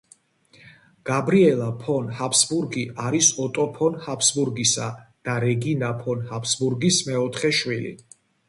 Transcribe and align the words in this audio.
გაბრიელა 1.09 1.67
ფონ 1.83 2.07
ჰაბსბურგი 2.21 2.85
არის 3.09 3.29
ოტო 3.45 3.67
ფონ 3.77 3.99
ჰაბსბურგისა 4.07 4.89
და 5.29 5.37
რეგინა 5.47 5.95
ფონ 6.03 6.25
ჰაბსბურგის 6.33 7.03
მეოთხე 7.13 7.57
შვილი. 7.61 7.97